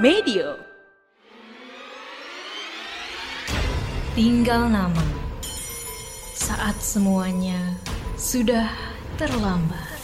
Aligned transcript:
Medio. 0.00 0.56
Tinggal 4.16 4.72
nama. 4.72 5.04
Saat 6.32 6.80
semuanya 6.80 7.76
sudah 8.16 8.64
terlambat. 9.20 10.00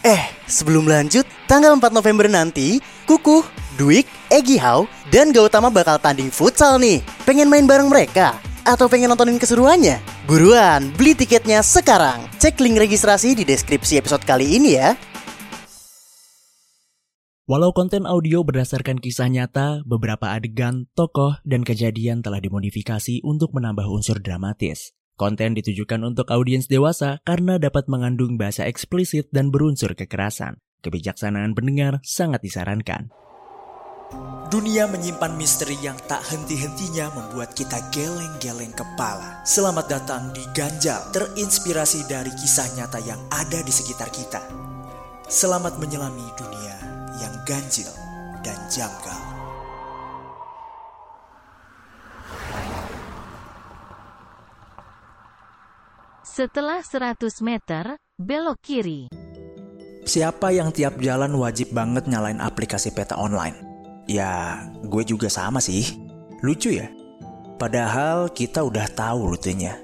Eh, 0.00 0.24
sebelum 0.48 0.88
lanjut, 0.88 1.28
tanggal 1.44 1.76
4 1.76 1.92
November 1.92 2.32
nanti, 2.32 2.80
Kukuh, 3.04 3.44
Dwik, 3.76 4.08
Egi 4.32 4.56
Hau, 4.56 4.88
dan 5.12 5.36
Gautama 5.36 5.68
bakal 5.68 6.00
tanding 6.00 6.32
futsal 6.32 6.80
nih. 6.80 7.04
Pengen 7.28 7.52
main 7.52 7.68
bareng 7.68 7.92
mereka? 7.92 8.40
Atau 8.64 8.88
pengen 8.88 9.12
nontonin 9.12 9.36
keseruannya? 9.36 10.00
Buruan, 10.24 10.96
beli 10.96 11.12
tiketnya 11.12 11.60
sekarang. 11.60 12.24
Cek 12.40 12.56
link 12.56 12.80
registrasi 12.80 13.36
di 13.36 13.44
deskripsi 13.44 14.00
episode 14.00 14.24
kali 14.24 14.56
ini 14.56 14.80
ya. 14.80 14.96
Walau 17.46 17.70
konten 17.70 18.10
audio 18.10 18.42
berdasarkan 18.42 18.98
kisah 18.98 19.30
nyata, 19.30 19.86
beberapa 19.86 20.34
adegan, 20.34 20.90
tokoh, 20.98 21.38
dan 21.46 21.62
kejadian 21.62 22.18
telah 22.18 22.42
dimodifikasi 22.42 23.22
untuk 23.22 23.54
menambah 23.54 23.86
unsur 23.86 24.18
dramatis. 24.18 24.98
Konten 25.14 25.54
ditujukan 25.54 26.02
untuk 26.02 26.26
audiens 26.34 26.66
dewasa 26.66 27.22
karena 27.22 27.62
dapat 27.62 27.86
mengandung 27.86 28.34
bahasa 28.34 28.66
eksplisit 28.66 29.30
dan 29.30 29.54
berunsur 29.54 29.94
kekerasan. 29.94 30.58
Kebijaksanaan 30.82 31.54
pendengar 31.54 32.02
sangat 32.02 32.42
disarankan. 32.42 33.14
Dunia 34.50 34.90
menyimpan 34.90 35.38
misteri 35.38 35.78
yang 35.78 36.02
tak 36.10 36.26
henti-hentinya 36.26 37.14
membuat 37.14 37.54
kita 37.54 37.78
geleng-geleng 37.94 38.74
kepala. 38.74 39.46
Selamat 39.46 39.86
datang 39.86 40.34
di 40.34 40.42
Ganjal, 40.50 41.14
terinspirasi 41.14 42.10
dari 42.10 42.34
kisah 42.34 42.74
nyata 42.74 42.98
yang 43.06 43.22
ada 43.30 43.62
di 43.62 43.70
sekitar 43.70 44.10
kita. 44.10 44.42
Selamat 45.30 45.78
menyelami 45.78 46.26
dunia 46.34 46.95
yang 47.20 47.34
ganjil 47.48 47.88
dan 48.44 48.58
janggal. 48.68 49.20
Setelah 56.36 56.84
100 56.84 57.40
meter, 57.40 57.96
belok 58.20 58.60
kiri. 58.60 59.08
Siapa 60.04 60.52
yang 60.52 60.68
tiap 60.68 61.00
jalan 61.00 61.32
wajib 61.40 61.72
banget 61.72 62.04
nyalain 62.04 62.44
aplikasi 62.44 62.92
peta 62.92 63.16
online? 63.16 63.56
Ya, 64.04 64.60
gue 64.84 65.02
juga 65.02 65.32
sama 65.32 65.64
sih. 65.64 65.96
Lucu 66.44 66.76
ya? 66.76 66.92
Padahal 67.56 68.28
kita 68.36 68.60
udah 68.68 68.84
tahu 68.92 69.32
rutenya. 69.32 69.80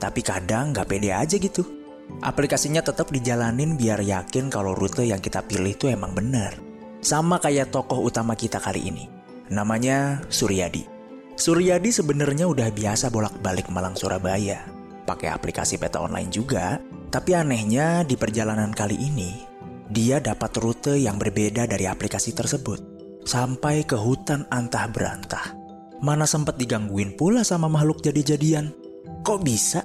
Tapi 0.00 0.24
kadang 0.24 0.72
nggak 0.72 0.88
pede 0.88 1.12
aja 1.12 1.36
gitu. 1.36 1.83
Aplikasinya 2.24 2.80
tetap 2.80 3.12
dijalanin 3.12 3.76
biar 3.76 4.00
yakin 4.00 4.48
kalau 4.48 4.72
rute 4.72 5.04
yang 5.04 5.20
kita 5.20 5.44
pilih 5.44 5.76
itu 5.76 5.92
emang 5.92 6.16
benar. 6.16 6.56
Sama 7.04 7.36
kayak 7.36 7.68
tokoh 7.68 8.00
utama 8.00 8.32
kita 8.32 8.56
kali 8.56 8.88
ini. 8.88 9.04
Namanya 9.52 10.24
Suryadi. 10.32 10.88
Suryadi 11.36 11.92
sebenarnya 11.92 12.48
udah 12.48 12.72
biasa 12.72 13.12
bolak-balik 13.12 13.68
Malang 13.68 13.92
Surabaya. 13.92 14.64
Pakai 15.04 15.28
aplikasi 15.28 15.76
peta 15.76 16.00
online 16.00 16.32
juga. 16.32 16.80
Tapi 17.12 17.36
anehnya 17.36 18.08
di 18.08 18.16
perjalanan 18.16 18.72
kali 18.72 18.96
ini, 18.96 19.44
dia 19.92 20.16
dapat 20.16 20.56
rute 20.56 20.96
yang 20.96 21.20
berbeda 21.20 21.68
dari 21.68 21.84
aplikasi 21.84 22.32
tersebut. 22.32 22.80
Sampai 23.28 23.84
ke 23.84 24.00
hutan 24.00 24.48
antah 24.48 24.88
berantah. 24.88 25.52
Mana 26.00 26.24
sempat 26.24 26.56
digangguin 26.56 27.20
pula 27.20 27.44
sama 27.44 27.68
makhluk 27.68 28.00
jadi-jadian. 28.00 28.72
Kok 29.20 29.40
bisa? 29.44 29.84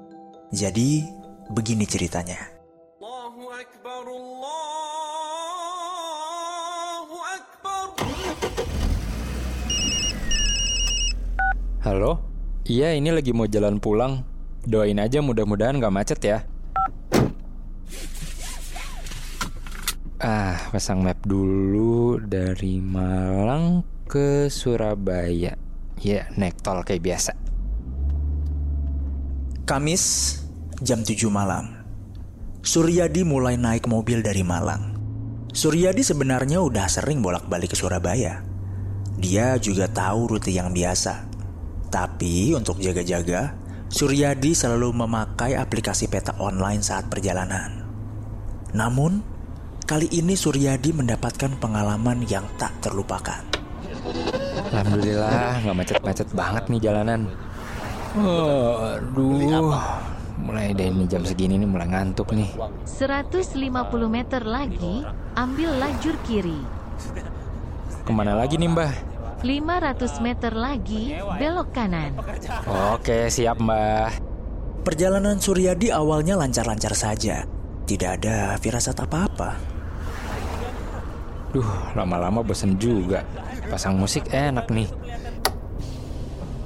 Jadi, 0.56 1.19
Begini 1.50 1.82
ceritanya. 1.90 2.38
Halo? 11.82 12.22
Iya, 12.70 12.94
ini 12.94 13.10
lagi 13.10 13.34
mau 13.34 13.50
jalan 13.50 13.82
pulang. 13.82 14.22
Doain 14.70 15.02
aja 15.02 15.26
mudah-mudahan 15.26 15.82
gak 15.82 15.90
macet 15.90 16.22
ya. 16.22 16.46
Ah, 20.22 20.70
pasang 20.70 21.02
map 21.02 21.18
dulu 21.26 22.22
dari 22.22 22.78
Malang 22.78 23.82
ke 24.06 24.54
Surabaya. 24.54 25.58
Ya, 25.98 26.06
yeah, 26.06 26.26
naik 26.38 26.62
tol 26.62 26.86
kayak 26.86 27.02
biasa. 27.02 27.34
Kamis, 29.66 30.38
jam 30.80 31.04
7 31.04 31.28
malam. 31.28 31.76
Suryadi 32.64 33.28
mulai 33.28 33.56
naik 33.56 33.88
mobil 33.88 34.24
dari 34.24 34.44
Malang. 34.44 34.96
Suryadi 35.52 36.04
sebenarnya 36.04 36.60
udah 36.64 36.88
sering 36.88 37.20
bolak-balik 37.20 37.72
ke 37.72 37.78
Surabaya. 37.80 38.44
Dia 39.20 39.60
juga 39.60 39.92
tahu 39.92 40.36
rute 40.36 40.52
yang 40.52 40.72
biasa. 40.72 41.28
Tapi 41.92 42.56
untuk 42.56 42.80
jaga-jaga, 42.80 43.56
Suryadi 43.90 44.54
selalu 44.56 44.94
memakai 44.94 45.58
aplikasi 45.58 46.08
peta 46.08 46.36
online 46.38 46.84
saat 46.86 47.10
perjalanan. 47.12 47.84
Namun, 48.72 49.20
kali 49.84 50.08
ini 50.14 50.38
Suryadi 50.38 50.94
mendapatkan 50.94 51.58
pengalaman 51.58 52.24
yang 52.30 52.46
tak 52.62 52.72
terlupakan. 52.80 53.42
Alhamdulillah 54.70 55.66
gak 55.66 55.76
macet-macet 55.76 56.30
banget 56.32 56.64
nih 56.70 56.82
jalanan 56.88 57.26
Aduh 58.16 59.74
mulai 60.40 60.72
dari 60.72 60.90
ini 60.90 61.06
jam 61.06 61.22
segini 61.28 61.60
nih 61.60 61.70
mulai 61.70 61.88
ngantuk 61.92 62.32
nih. 62.32 62.50
150 62.88 63.70
meter 64.08 64.42
lagi 64.48 65.04
ambil 65.36 65.70
lajur 65.76 66.16
kiri. 66.24 66.60
Ke 68.08 68.12
mana 68.16 68.34
lagi 68.34 68.56
nih 68.56 68.72
mbah? 68.72 68.94
500 69.40 70.20
meter 70.20 70.52
lagi 70.52 71.16
belok 71.40 71.70
kanan. 71.72 72.16
Oke 72.96 73.28
siap 73.28 73.60
mbah. 73.60 74.12
Perjalanan 74.80 75.38
Suryadi 75.38 75.92
awalnya 75.92 76.40
lancar-lancar 76.40 76.96
saja. 76.96 77.44
Tidak 77.84 78.10
ada 78.20 78.56
firasat 78.58 78.96
apa-apa. 79.04 79.60
Duh, 81.50 81.66
lama-lama 81.98 82.46
bosan 82.46 82.78
juga. 82.78 83.26
Pasang 83.68 83.98
musik 83.98 84.30
enak 84.30 84.70
nih. 84.70 84.90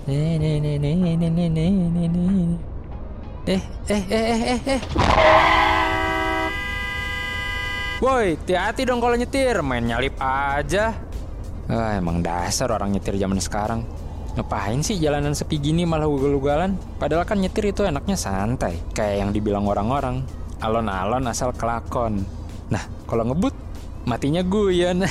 Nih, 0.04 0.36
nih, 0.36 0.56
nih, 0.60 0.76
nih, 0.80 0.96
nih, 1.00 1.16
nih, 1.16 1.50
nih, 1.50 2.08
nih. 2.12 2.73
Eh, 3.44 3.60
eh, 3.92 4.04
eh, 4.08 4.24
eh, 4.24 4.40
eh, 4.56 4.60
eh. 4.72 4.82
Woi, 8.00 8.40
hati-hati 8.40 8.88
dong 8.88 9.04
kalau 9.04 9.20
nyetir, 9.20 9.60
main 9.60 9.84
nyalip 9.84 10.16
aja. 10.16 10.96
Ah, 11.68 11.92
emang 12.00 12.24
dasar 12.24 12.72
orang 12.72 12.96
nyetir 12.96 13.20
zaman 13.20 13.44
sekarang. 13.44 13.84
Ngapain 14.40 14.80
sih 14.80 14.96
jalanan 14.96 15.36
sepi 15.36 15.60
gini 15.60 15.84
malah 15.84 16.08
ugal-ugalan? 16.08 16.80
Padahal 16.96 17.28
kan 17.28 17.36
nyetir 17.36 17.76
itu 17.76 17.84
enaknya 17.84 18.16
santai, 18.16 18.80
kayak 18.96 19.28
yang 19.28 19.36
dibilang 19.36 19.68
orang-orang. 19.68 20.24
Alon-alon 20.64 21.28
asal 21.28 21.52
kelakon. 21.52 22.24
Nah, 22.72 22.88
kalau 23.12 23.28
ngebut, 23.28 23.52
matinya 24.08 24.40
guyon. 24.40 25.04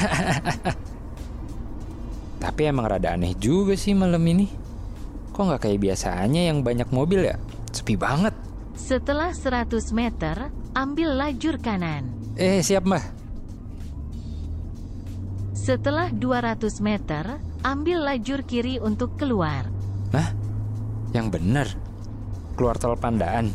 Tapi 2.48 2.60
emang 2.65 2.88
rada 2.88 3.12
aneh 3.12 3.37
juga 3.37 3.76
sih 3.76 3.92
malam 3.92 4.25
ini. 4.25 4.48
Kok 5.37 5.53
nggak 5.53 5.69
kayak 5.69 5.84
biasanya 5.84 6.48
yang 6.48 6.65
banyak 6.65 6.88
mobil 6.88 7.28
ya? 7.28 7.37
Sepi 7.72 7.97
banget. 7.97 8.37
Setelah 8.77 9.33
100 9.33 9.93
meter, 9.97 10.53
ambil 10.77 11.16
lajur 11.16 11.56
kanan. 11.60 12.09
Eh, 12.37 12.60
siap 12.60 12.84
mbah. 12.84 13.05
Setelah 15.53 16.12
200 16.12 16.81
meter, 16.81 17.41
ambil 17.62 18.03
lajur 18.03 18.43
kiri 18.44 18.81
untuk 18.83 19.16
keluar. 19.16 19.69
Nah, 20.12 20.28
yang 21.16 21.33
bener. 21.33 21.69
Keluar 22.56 22.77
tol 22.77 22.97
Pandaan. 23.00 23.49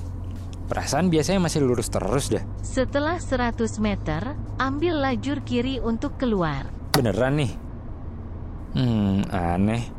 Perasaan 0.68 1.08
biasanya 1.08 1.48
masih 1.48 1.64
lurus 1.64 1.88
terus 1.88 2.28
dah. 2.28 2.44
Setelah 2.60 3.24
100 3.24 3.80
meter, 3.80 4.36
ambil 4.60 5.00
lajur 5.00 5.40
kiri 5.48 5.80
untuk 5.80 6.20
keluar. 6.20 6.68
Beneran 6.92 7.40
nih? 7.40 7.52
Hmm, 8.76 9.24
aneh. 9.32 9.97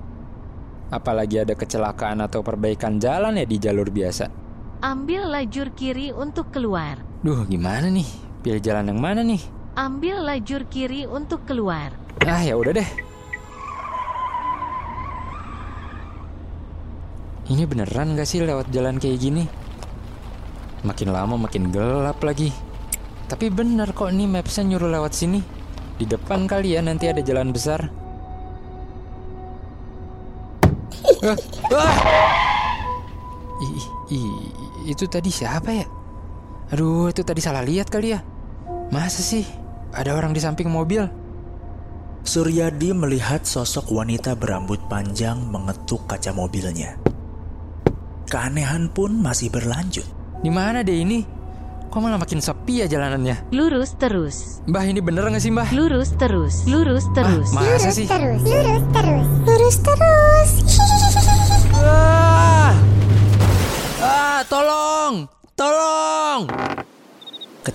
Apalagi 0.88 1.44
ada 1.44 1.52
kecelakaan 1.52 2.24
atau 2.24 2.40
perbaikan 2.40 2.96
jalan 2.96 3.36
ya 3.36 3.44
di 3.44 3.60
jalur 3.60 3.92
biasa. 3.92 4.32
Ambil 4.80 5.28
lajur 5.28 5.68
kiri 5.76 6.14
untuk 6.16 6.48
keluar. 6.48 7.02
Duh, 7.20 7.44
gimana 7.44 7.92
nih? 7.92 8.08
Pilih 8.40 8.62
jalan 8.62 8.88
yang 8.88 9.00
mana 9.02 9.20
nih? 9.20 9.42
Ambil 9.76 10.24
lajur 10.24 10.64
kiri 10.70 11.04
untuk 11.04 11.44
keluar. 11.44 11.92
Ah, 12.24 12.40
ya 12.40 12.56
udah 12.56 12.72
deh. 12.72 12.90
Ini 17.48 17.64
beneran 17.64 18.16
gak 18.16 18.28
sih 18.28 18.44
lewat 18.44 18.68
jalan 18.72 19.00
kayak 19.00 19.18
gini? 19.20 19.44
Makin 20.84 21.08
lama 21.12 21.36
makin 21.36 21.68
gelap 21.74 22.20
lagi. 22.24 22.52
Tapi 23.28 23.52
bener 23.52 23.92
kok 23.92 24.08
nih 24.08 24.24
mapsnya 24.24 24.72
nyuruh 24.72 24.88
lewat 24.88 25.12
sini. 25.12 25.40
Di 25.98 26.08
depan 26.08 26.48
kali 26.48 26.76
ya 26.76 26.80
nanti 26.80 27.10
ada 27.12 27.20
jalan 27.20 27.52
besar. 27.52 28.07
Ah, 31.28 31.36
ah! 31.76 31.96
Ih, 33.60 33.84
ih, 34.16 34.32
itu 34.88 35.04
tadi 35.04 35.28
siapa 35.28 35.68
ya? 35.68 35.84
Aduh, 36.72 37.12
itu 37.12 37.20
tadi 37.20 37.44
salah 37.44 37.60
lihat 37.60 37.92
kali 37.92 38.16
ya. 38.16 38.24
Masa 38.88 39.20
sih 39.20 39.44
ada 39.92 40.16
orang 40.16 40.32
di 40.32 40.40
samping 40.40 40.72
mobil? 40.72 41.04
Suryadi 42.24 42.96
melihat 42.96 43.44
sosok 43.44 43.92
wanita 43.92 44.40
berambut 44.40 44.80
panjang 44.88 45.36
mengetuk 45.52 46.08
kaca 46.08 46.32
mobilnya. 46.32 46.96
Keanehan 48.32 48.88
pun 48.88 49.20
masih 49.20 49.52
berlanjut. 49.52 50.08
Di 50.40 50.48
mana 50.48 50.80
deh 50.80 50.96
ini? 50.96 51.28
Kok 51.88 52.00
malah 52.04 52.20
makin 52.20 52.40
sepi 52.40 52.84
ya 52.84 52.86
jalanannya? 52.88 53.52
Lurus 53.52 53.96
terus. 54.00 54.60
Mbah 54.64 54.84
ini 54.84 55.00
bener 55.04 55.28
nggak 55.28 55.44
sih 55.44 55.52
mbah? 55.52 55.68
Lurus 55.76 56.12
terus. 56.16 56.64
Lurus 56.64 57.04
terus. 57.12 57.52
Ah, 57.52 57.64
masa 57.64 57.92
sih? 57.92 58.08
terus, 58.08 58.40
lurus 58.44 58.84
terus, 58.92 59.28
lurus 59.44 59.76
terus. 59.84 60.50
Ah! 60.80 60.97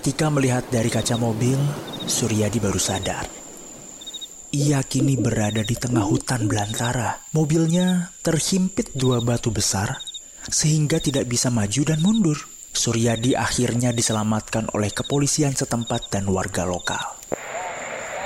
Ketika 0.04 0.28
melihat 0.28 0.68
dari 0.68 0.92
kaca 0.92 1.16
mobil, 1.16 1.56
Suryadi 2.04 2.60
baru 2.60 2.76
sadar. 2.76 3.24
Ia 4.52 4.84
kini 4.84 5.16
berada 5.16 5.64
di 5.64 5.72
tengah 5.72 6.04
hutan 6.04 6.44
belantara. 6.44 7.24
Mobilnya 7.32 8.12
terhimpit 8.20 8.92
dua 8.92 9.24
batu 9.24 9.48
besar 9.48 10.04
sehingga 10.44 11.00
tidak 11.00 11.24
bisa 11.24 11.48
maju 11.48 11.88
dan 11.88 12.04
mundur. 12.04 12.36
Suryadi 12.76 13.32
akhirnya 13.32 13.96
diselamatkan 13.96 14.68
oleh 14.76 14.92
kepolisian 14.92 15.56
setempat 15.56 16.12
dan 16.12 16.28
warga 16.28 16.68
lokal. 16.68 17.00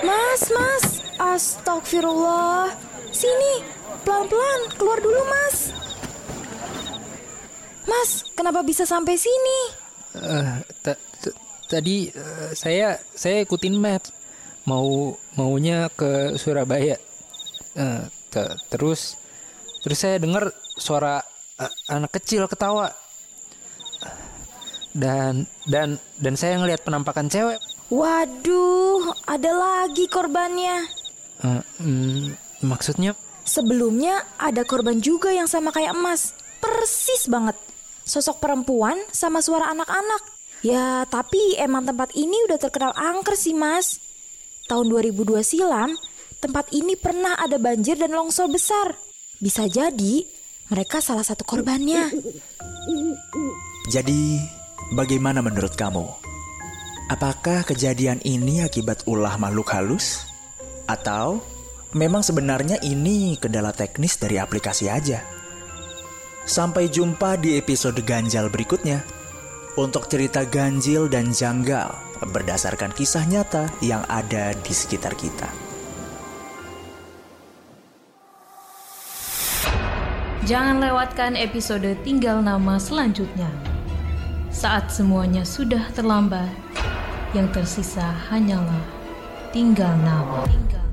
Mas, 0.03 0.51
mas, 0.51 0.85
astagfirullah. 1.15 2.75
Sini, 3.15 3.63
pelan-pelan, 4.03 4.75
keluar 4.75 4.99
dulu 4.99 5.23
mas. 5.31 5.71
Mas, 7.87 8.27
kenapa 8.35 8.67
bisa 8.67 8.83
sampai 8.83 9.15
sini? 9.15 9.87
Ta- 10.11 10.68
tadi 11.69 12.09
eh, 12.09 12.51
saya 12.57 12.97
saya 13.13 13.45
ikutin 13.45 13.77
maps 13.77 14.11
mau 14.65 15.15
maunya 15.37 15.93
ke 15.93 16.35
Surabaya. 16.41 16.97
Eh, 17.77 18.03
te- 18.33 18.57
terus 18.73 19.21
terus 19.85 19.99
saya 20.01 20.17
dengar 20.17 20.51
suara 20.77 21.21
eh, 21.61 21.73
anak 21.93 22.17
kecil 22.17 22.49
ketawa. 22.49 22.91
Dan 24.97 25.47
dan 25.69 26.01
dan 26.19 26.35
saya 26.35 26.59
ngelihat 26.59 26.83
penampakan 26.83 27.29
cewek. 27.29 27.61
Waduh, 27.93 29.15
ada 29.29 29.53
lagi 29.53 30.09
korbannya. 30.09 30.89
Eh, 31.45 31.63
mm, 31.85 32.25
maksudnya 32.67 33.15
Sebelumnya 33.49 34.29
ada 34.37 34.61
korban 34.69 35.01
juga 35.01 35.33
yang 35.33 35.49
sama 35.49 35.73
kayak 35.73 35.97
emas. 35.97 36.37
Persis 36.61 37.33
banget. 37.33 37.57
Sosok 38.05 38.45
perempuan 38.45 39.01
sama 39.09 39.41
suara 39.41 39.73
anak-anak. 39.73 40.38
Ya, 40.59 41.07
tapi 41.07 41.55
emang 41.55 41.87
tempat 41.87 42.11
ini 42.19 42.35
udah 42.51 42.59
terkenal 42.59 42.91
angker 42.99 43.39
sih, 43.39 43.55
Mas. 43.55 44.03
Tahun 44.67 44.91
2002 44.91 45.39
silam, 45.47 45.95
tempat 46.43 46.75
ini 46.75 46.99
pernah 46.99 47.39
ada 47.39 47.63
banjir 47.63 47.95
dan 47.95 48.11
longsor 48.11 48.51
besar. 48.51 48.99
Bisa 49.39 49.71
jadi 49.71 50.27
mereka 50.69 50.99
salah 50.99 51.23
satu 51.23 51.47
korbannya. 51.47 52.11
Jadi, 53.89 54.43
bagaimana 54.93 55.41
menurut 55.41 55.79
kamu? 55.79 56.05
Apakah 57.09 57.65
kejadian 57.65 58.21
ini 58.27 58.61
akibat 58.61 59.07
ulah 59.09 59.41
makhluk 59.41 59.73
halus? 59.73 60.29
Atau 60.85 61.41
memang 61.97 62.21
sebenarnya 62.21 62.83
ini 62.85 63.41
kendala 63.41 63.73
teknis 63.73 64.21
dari 64.21 64.37
aplikasi 64.37 64.93
aja? 64.93 65.25
Sampai 66.45 66.93
jumpa 66.93 67.41
di 67.41 67.57
episode 67.57 68.03
ganjal 68.05 68.53
berikutnya. 68.53 69.18
Untuk 69.79 70.11
cerita 70.11 70.43
ganjil 70.43 71.07
dan 71.07 71.31
janggal 71.31 71.95
berdasarkan 72.35 72.91
kisah 72.91 73.23
nyata 73.31 73.71
yang 73.79 74.03
ada 74.11 74.51
di 74.51 74.75
sekitar 74.75 75.15
kita. 75.15 75.47
Jangan 80.51 80.83
lewatkan 80.83 81.39
episode 81.39 81.87
Tinggal 82.03 82.43
Nama 82.43 82.75
selanjutnya. 82.83 83.47
Saat 84.51 84.91
semuanya 84.91 85.47
sudah 85.47 85.87
terlambat, 85.95 86.51
yang 87.31 87.47
tersisa 87.55 88.19
hanyalah 88.35 88.83
tinggal 89.55 89.95
nama. 90.03 90.43
Tinggal 90.51 90.88